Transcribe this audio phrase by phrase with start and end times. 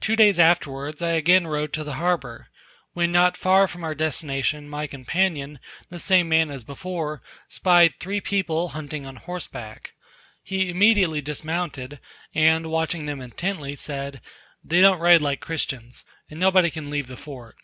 [0.00, 2.46] Two days afterwards I again rode to the harbour:
[2.92, 8.20] when not far from our destination, my companion, the same man as before, spied three
[8.20, 9.92] people hunting on horseback.
[10.44, 11.98] He immediately dismounted,
[12.32, 14.20] and watching them intently, said,
[14.62, 17.56] "They don't ride like Christians, and nobody can leave the fort."